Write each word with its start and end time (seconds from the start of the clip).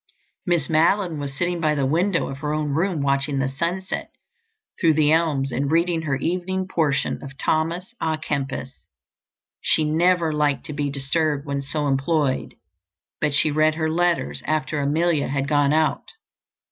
Miss 0.47 0.67
Madeline 0.67 1.19
was 1.19 1.37
sitting 1.37 1.61
by 1.61 1.75
the 1.75 1.85
window 1.85 2.27
of 2.27 2.39
her 2.39 2.55
own 2.55 2.71
room 2.71 3.03
watching 3.03 3.37
the 3.37 3.47
sunset 3.47 4.09
through 4.79 4.95
the 4.95 5.11
elms 5.11 5.51
and 5.51 5.69
reading 5.69 6.01
her 6.01 6.15
evening 6.15 6.67
portion 6.67 7.21
of 7.23 7.37
Thomas 7.37 7.93
à 8.01 8.19
Kempis. 8.19 8.71
She 9.61 9.83
never 9.83 10.33
liked 10.33 10.65
to 10.65 10.73
be 10.73 10.89
disturbed 10.89 11.45
when 11.45 11.61
so 11.61 11.87
employed 11.87 12.55
but 13.19 13.35
she 13.35 13.51
read 13.51 13.75
her 13.75 13.91
letter 13.91 14.33
after 14.45 14.79
Amelia 14.81 15.27
had 15.27 15.47
gone 15.47 15.71
out. 15.71 16.05